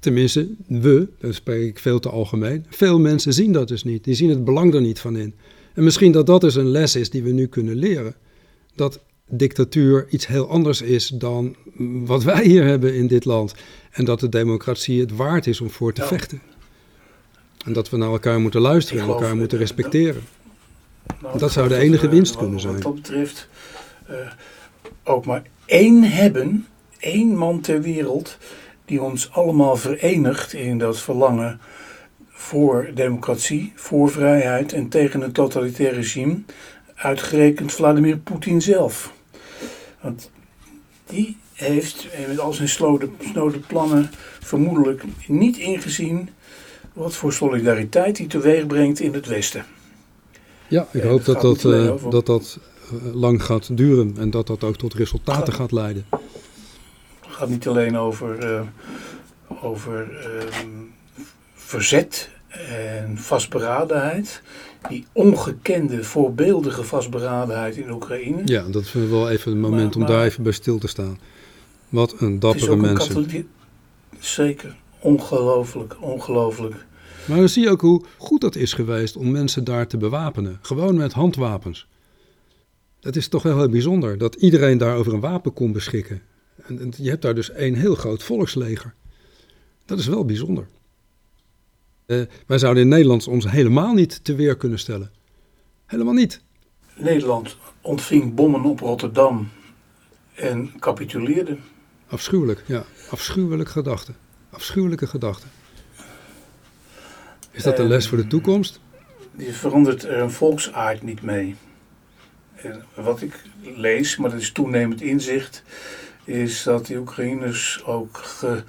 [0.00, 2.66] Tenminste, we, daar spreek ik veel te algemeen.
[2.68, 4.04] Veel mensen zien dat dus niet.
[4.04, 5.34] Die zien het belang er niet van in.
[5.74, 8.14] En misschien dat dat dus een les is die we nu kunnen leren.
[8.74, 11.56] Dat dictatuur iets heel anders is dan
[12.04, 13.54] wat wij hier hebben in dit land.
[13.90, 16.06] En dat de democratie het waard is om voor te ja.
[16.06, 16.42] vechten.
[17.64, 20.22] En dat we naar elkaar moeten luisteren en elkaar moeten respecteren.
[21.38, 22.72] Dat zou de enige dat, winst kunnen zijn.
[22.72, 23.48] Wat dat betreft
[24.10, 24.16] uh,
[25.04, 26.66] ook maar één hebben,
[26.98, 28.38] één man ter wereld,
[28.84, 31.60] die ons allemaal verenigt in dat verlangen
[32.28, 36.38] voor democratie, voor vrijheid en tegen een totalitair regime,
[36.94, 39.12] uitgerekend Vladimir Poetin zelf.
[40.00, 40.30] Want
[41.06, 46.28] die heeft met al zijn snode, snode plannen vermoedelijk niet ingezien
[46.92, 49.64] wat voor solidariteit hij teweeg brengt in het Westen.
[50.72, 52.58] Ja, ik hoop dat dat, uh, dat, dat
[52.92, 56.06] uh, lang gaat duren en dat dat ook tot resultaten gaat, leiden.
[56.10, 56.20] Het
[57.30, 58.60] gaat niet alleen over, uh,
[59.62, 60.08] over
[61.54, 64.42] verzet en vastberadenheid.
[64.88, 68.42] Die ongekende, voorbeeldige vastberadenheid in Oekraïne.
[68.44, 71.18] Ja, dat ik wel even een moment maar, om daar even bij stil te staan.
[71.88, 73.16] Wat een dappere mensen.
[73.16, 73.48] Een
[74.18, 76.74] Zeker, ongelooflijk, ongelooflijk.
[77.24, 80.58] Maar dan zie je ook hoe goed dat is geweest om mensen daar te bewapenen.
[80.62, 81.86] Gewoon met handwapens.
[83.00, 86.22] Dat is toch wel heel bijzonder, dat iedereen daar over een wapen kon beschikken.
[86.66, 88.94] En, je hebt daar dus één heel groot volksleger.
[89.84, 90.66] Dat is wel bijzonder.
[92.06, 95.10] Uh, wij zouden in Nederland ons helemaal niet te weer kunnen stellen.
[95.86, 96.40] Helemaal niet.
[96.96, 99.48] Nederland ontving bommen op Rotterdam
[100.34, 101.58] en capituleerde.
[102.06, 102.84] Afschuwelijk, ja.
[103.10, 104.12] Afschuwelijke gedachte.
[104.50, 105.46] Afschuwelijke gedachte.
[107.52, 108.80] Is dat een les voor de toekomst?
[109.36, 111.56] Je verandert er een volksaard niet mee.
[112.54, 115.62] En wat ik lees, maar dat is toenemend inzicht,
[116.24, 118.62] is dat de Oekraïners ook ge,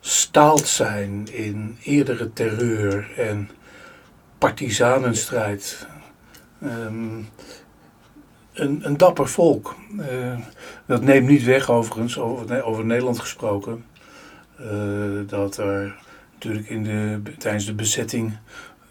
[0.00, 3.50] staald zijn in eerdere terreur en
[4.38, 5.86] partisanenstrijd.
[6.62, 7.28] Um,
[8.52, 9.74] een, een, dapper volk.
[9.98, 10.38] Uh,
[10.86, 13.84] dat neemt niet weg, overigens, over, over Nederland gesproken,
[14.60, 15.94] uh, dat er
[16.46, 18.36] natuurlijk in de, tijdens de bezetting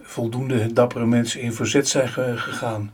[0.02, 2.92] voldoende dappere mensen in verzet zijn gegaan.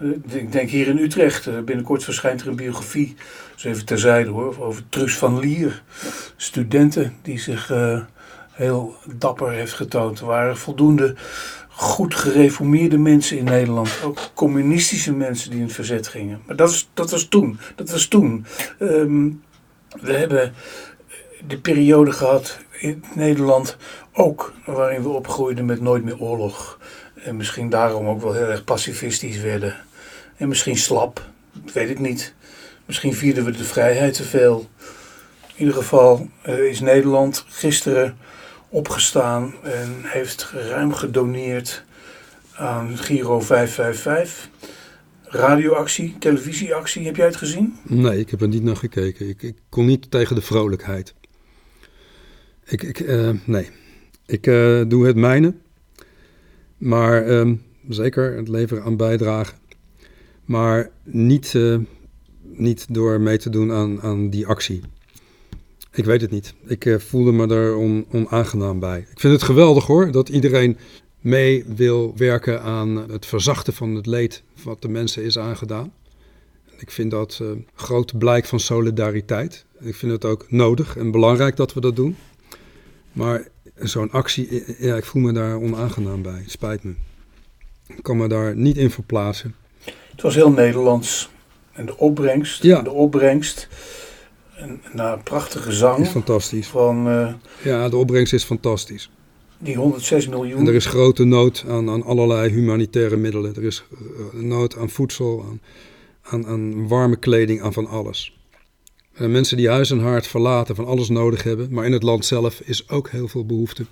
[0.00, 3.16] Uh, ik denk hier in Utrecht, binnenkort verschijnt er een biografie
[3.54, 5.82] dus even terzijde hoor, over Trus van Lier.
[6.36, 8.00] Studenten die zich uh,
[8.50, 10.20] heel dapper heeft getoond.
[10.20, 11.14] Er waren voldoende
[11.68, 13.90] goed gereformeerde mensen in Nederland.
[14.04, 16.40] Ook communistische mensen die in het verzet gingen.
[16.46, 17.58] Maar dat, is, dat was toen.
[17.74, 18.46] Dat was toen.
[18.78, 19.30] Ehm,
[20.00, 20.54] we hebben
[21.46, 23.76] de periode gehad in Nederland
[24.12, 26.78] ook waarin we opgroeiden met nooit meer oorlog.
[27.14, 29.76] En misschien daarom ook wel heel erg pacifistisch werden.
[30.36, 31.24] En misschien slap,
[31.72, 32.34] weet ik niet.
[32.84, 34.66] Misschien vierden we de vrijheid te veel.
[35.54, 38.16] In ieder geval eh, is Nederland gisteren
[38.68, 41.84] opgestaan en heeft ruim gedoneerd
[42.54, 44.48] aan Giro 555.
[45.22, 47.76] Radioactie, televisieactie, heb jij het gezien?
[47.82, 49.28] Nee, ik heb er niet naar gekeken.
[49.28, 51.14] Ik, ik kon niet tegen de vrolijkheid.
[52.66, 53.68] Ik, ik uh, nee,
[54.26, 55.54] ik uh, doe het mijne.
[56.76, 59.58] Maar um, zeker het leveren aan bijdragen.
[60.44, 61.78] Maar niet, uh,
[62.42, 64.80] niet door mee te doen aan, aan die actie.
[65.92, 66.54] Ik weet het niet.
[66.66, 68.98] Ik voelde me er on, onaangenaam bij.
[69.10, 70.76] Ik vind het geweldig hoor, dat iedereen
[71.20, 75.92] mee wil werken aan het verzachten van het leed wat de mensen is aangedaan.
[76.78, 79.64] Ik vind dat een groot blijk van solidariteit.
[79.80, 82.16] Ik vind het ook nodig en belangrijk dat we dat doen.
[83.16, 83.48] Maar
[83.78, 86.38] zo'n actie, ja, ik voel me daar onaangenaam bij.
[86.42, 86.92] Het spijt me.
[87.86, 89.54] Ik kan me daar niet in verplaatsen.
[90.10, 91.30] Het was heel Nederlands.
[91.72, 92.82] En de opbrengst, Ja.
[92.82, 93.68] de opbrengst,
[94.56, 96.66] en, na een prachtige zang Is fantastisch.
[96.68, 99.10] van eh, Ja, de opbrengst is fantastisch.
[99.58, 100.58] die 106 miljoen.
[100.60, 103.54] En er is grote nood aan, aan allerlei humanitaire middelen.
[103.56, 105.60] Er is eh, nood aan voedsel, aan,
[106.22, 108.35] aan, aan warme kleding, aan van alles.
[109.16, 111.68] En mensen die huis en haard verlaten, van alles nodig hebben.
[111.70, 113.86] Maar in het land zelf is ook heel veel behoefte.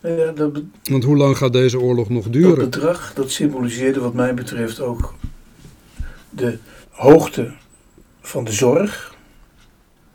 [0.00, 2.70] Eh, dat, be- Want hoe lang gaat deze oorlog nog dat duren?
[2.70, 5.14] bedrag dat symboliseerde wat mij betreft ook
[6.30, 6.58] de
[6.90, 7.52] hoogte
[8.20, 9.14] van de zorg.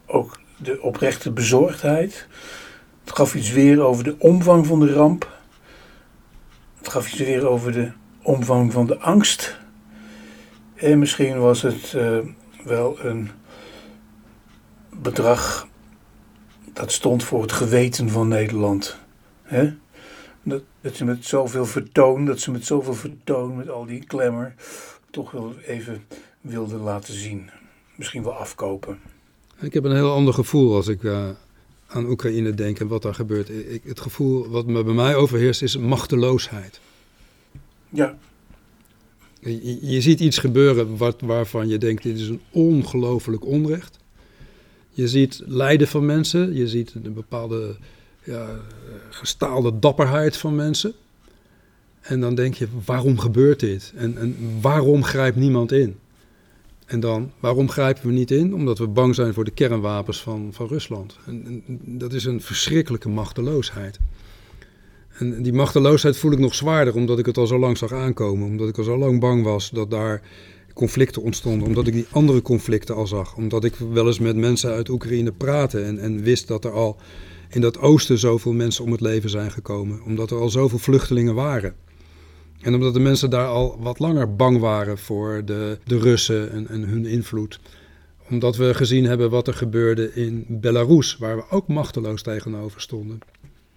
[0.06, 2.28] Ook de oprechte bezorgdheid.
[3.04, 5.34] Het gaf iets weer over de omvang van de ramp.
[6.78, 9.58] Het gaf iets weer over de omvang van de angst.
[10.76, 12.18] En misschien was het eh,
[12.64, 13.30] wel een
[15.02, 15.68] bedrag
[16.76, 18.98] dat stond voor het geweten van Nederland.
[19.44, 19.74] Hè?
[20.44, 24.54] Dat, dat ze met zoveel vertoon, dat ze met zoveel vertoon, met al die glamour,
[25.12, 26.04] toch wel even
[26.42, 27.50] wilden laten zien.
[27.96, 29.00] Misschien wel afkopen.
[29.60, 31.30] Ik heb een heel ander gevoel als ik eh,
[31.88, 33.50] aan Oekraïne denk en wat daar gebeurt.
[33.50, 36.80] Ik, het gevoel wat me bij mij overheerst is machteloosheid.
[37.90, 38.18] Ja,
[39.40, 43.98] Je, je ziet iets gebeuren wat, waarvan je denkt, dit is een ongelooflijk onrecht.
[44.96, 47.76] Je ziet lijden van mensen, je ziet een bepaalde
[48.24, 48.48] ja,
[49.10, 50.94] gestaalde dapperheid van mensen.
[52.02, 53.94] En dan denk je, waarom gebeurt dit?
[53.96, 55.96] En, en waarom grijpt niemand in?
[56.86, 58.54] En dan, waarom grijpen we niet in?
[58.54, 61.18] Omdat we bang zijn voor de kernwapens van, van Rusland.
[61.26, 64.00] En, dat is een verschrikkelijke machteloosheid.
[65.18, 68.48] En die machteloosheid voel ik nog zwaarder, omdat ik het al zo lang zag aankomen.
[68.48, 70.22] Omdat ik al zo lang bang was dat daar
[70.76, 71.68] conflicten ontstonden.
[71.68, 73.36] Omdat ik die andere conflicten al zag.
[73.36, 76.98] Omdat ik wel eens met mensen uit Oekraïne praatte en, en wist dat er al
[77.50, 80.02] in dat oosten zoveel mensen om het leven zijn gekomen.
[80.04, 81.76] Omdat er al zoveel vluchtelingen waren.
[82.62, 86.68] En omdat de mensen daar al wat langer bang waren voor de, de Russen en,
[86.68, 87.60] en hun invloed.
[88.30, 93.20] Omdat we gezien hebben wat er gebeurde in Belarus, waar we ook machteloos tegenover stonden.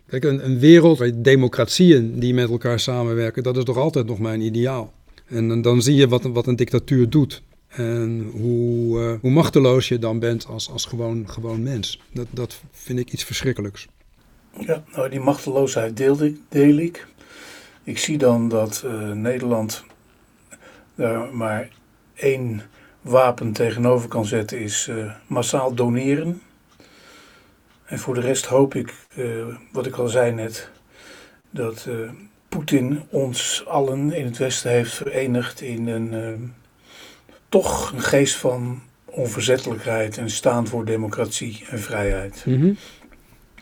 [0.06, 4.18] Kijk, een, een wereld waar democratieën die met elkaar samenwerken, dat is toch altijd nog
[4.18, 4.92] mijn ideaal.
[5.28, 7.42] En dan, zie je wat, wat een dictatuur doet.
[7.68, 12.00] En hoe, eh, hoe machteloos je dan bent als, als gewoon, gewoon mens.
[12.12, 13.88] Dat, dat vind ik iets verschrikkelijks.
[14.58, 17.06] ja nou, die machteloosheid deel ik, deel ik.
[17.84, 19.84] Ik zie dan dat eh, Nederland
[20.94, 21.68] daar maar
[22.14, 22.62] één
[23.00, 26.42] wapen tegenover kan zetten, is eh, massaal doneren.
[27.84, 28.94] En voor de rest hoop ik,
[29.72, 30.70] wat ik al zei net,
[31.50, 31.88] dat
[32.48, 36.32] Poetin ons allen in het Westen heeft verenigd in een eh,
[37.48, 42.44] toch een geest van onverzettelijkheid en staan voor democratie en vrijheid.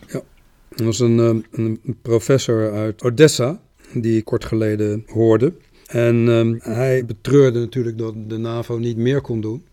[0.07, 0.21] Ja,
[0.69, 3.61] er was een, eh, een professor uit Odessa
[3.93, 5.53] die ik kort geleden hoorde.
[5.87, 9.65] En ehm, hij betreurde natuurlijk dat de NAVO niet meer kon doen.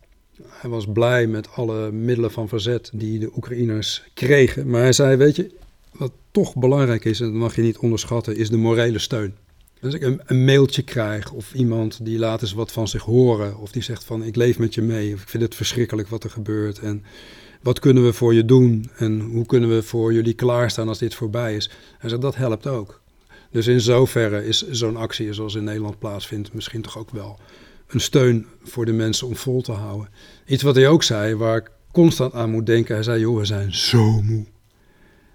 [0.49, 4.71] Hij was blij met alle middelen van verzet die de Oekraïners kregen.
[4.71, 5.51] Maar hij zei, weet je,
[5.97, 9.35] wat toch belangrijk is, en dat mag je niet onderschatten, is de morele steun.
[9.83, 13.59] Als ik een, mailtje krijg of iemand die laat eens wat van zich horen...
[13.59, 16.25] of die zegt van ik leef met je mee of ik vind het verschrikkelijk wat
[16.25, 16.79] er gebeurt...
[16.79, 17.05] en
[17.63, 21.15] wat kunnen we voor je doen en hoe kunnen we voor jullie klaarstaan als dit
[21.15, 21.71] voorbij is.
[21.99, 23.03] Hij zei, dat helpt ook.
[23.51, 27.39] Dus in zoverre is zo'n actie zoals in Nederland plaatsvindt misschien toch ook wel
[27.87, 30.09] een steun voor de mensen om vol te houden.
[30.47, 32.95] Iets wat hij ook zei, waar ik constant aan moet denken.
[32.95, 34.45] Hij zei, joh, we zijn zo moe.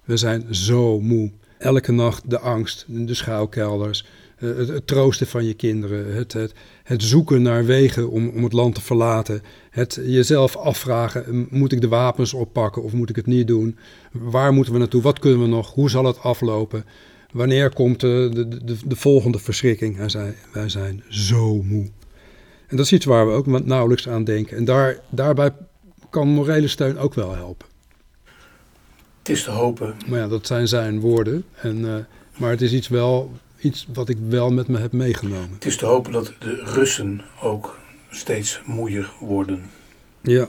[0.10, 1.32] We zijn zo moe.
[1.58, 4.06] Elke nacht de angst, de schuilkelders,
[4.38, 6.54] eh, het, troosten van je kinderen, het, het,
[6.84, 11.82] het zoeken naar wegen om, om het land te verlaten, het jezelf afvragen, moet ik
[11.82, 13.78] de wapens oppakken of moet ik het niet doen?
[14.12, 15.02] Waar moeten we naartoe?
[15.02, 15.74] Wat kunnen we nog?
[15.74, 16.86] Hoe zal het aflopen?
[17.32, 19.98] Wanneer komt de, de, de, de volgende verschrikking?
[19.98, 21.90] Hij zei, wij zijn zo moe.
[22.68, 24.58] En dat is iets waar we ook nauwelijks aan denken.
[24.58, 25.52] En daar, daarbij
[26.10, 27.69] kan morele steun ook wel helpen.
[29.20, 29.96] Het is te hopen.
[30.08, 31.44] Maar ja, dat zijn zijn woorden.
[31.62, 31.96] En, uh,
[32.38, 35.54] maar het is iets, wel, iets wat ik wel met me heb meegenomen.
[35.54, 39.62] Het is te hopen dat de Russen ook steeds moeier worden.
[40.22, 40.48] Ja,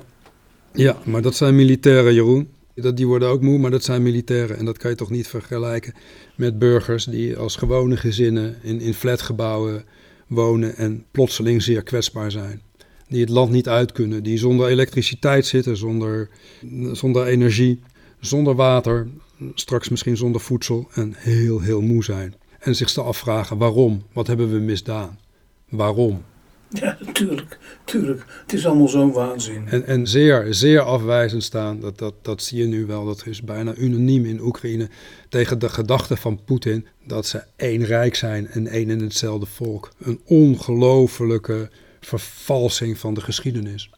[0.73, 2.49] ja maar dat zijn militairen, Jeroen.
[2.75, 4.57] Dat, die worden ook moe, maar dat zijn militairen.
[4.57, 5.95] En dat kan je toch niet vergelijken
[6.35, 9.85] met burgers die als gewone gezinnen in, in flatgebouwen
[10.27, 12.63] wonen en plotseling zeer kwetsbaar zijn.
[13.09, 16.29] Die het land niet uit kunnen, die zonder elektriciteit zitten, zonder,
[16.93, 17.81] zonder energie,
[18.21, 19.09] zonder water,
[19.55, 22.35] straks misschien zonder voedsel en heel, heel moe zijn.
[22.59, 25.19] En zich te afvragen waarom, wat hebben we misdaan,
[25.69, 26.23] waarom.
[26.69, 28.27] Ja, natuurlijk, tuurlijk.
[28.43, 29.69] Het is allemaal zo'n waanzin.
[29.69, 33.43] En, en zeer, zeer afwijzend staan, dat, dat, dat zie je nu wel, dat is
[33.43, 34.89] bijna unaniem in Oekraïne,
[35.29, 39.93] tegen de gedachte van Poetin dat ze één rijk zijn en één en hetzelfde volk.
[39.99, 43.91] Een ongelofelijke vervalsing van de geschiedenis.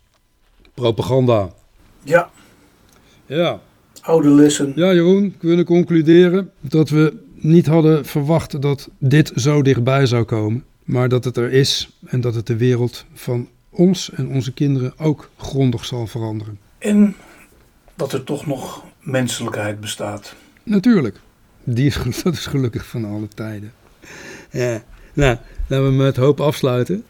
[0.74, 1.54] Propaganda.
[2.02, 2.30] Ja.
[3.26, 3.60] Ja.
[4.02, 4.72] Oude lessen.
[4.74, 10.64] Ja, Jeroen, kunnen concluderen dat we niet hadden verwacht dat dit zo dichtbij zou komen
[10.84, 14.98] maar dat het er is en dat het de wereld van ons en onze kinderen
[14.98, 16.58] ook grondig zal veranderen.
[16.78, 17.16] En
[17.94, 20.34] dat er toch nog menselijkheid bestaat.
[20.62, 21.20] Natuurlijk.
[21.64, 23.72] Die is, dat is gelukkig van alle tijden.
[24.50, 24.82] Ja,
[25.12, 25.36] nou,
[25.66, 27.04] laten we met hoop afsluiten.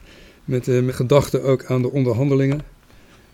[0.45, 2.61] Met, uh, met gedachten ook aan de onderhandelingen.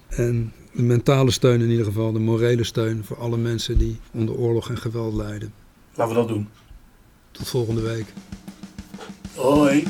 [0.09, 4.35] En de mentale steun in ieder geval, de morele steun voor alle mensen die onder
[4.35, 5.53] oorlog en geweld lijden.
[5.95, 6.49] Laten we dat doen.
[7.31, 8.07] Tot volgende week.
[9.35, 9.85] Hoi.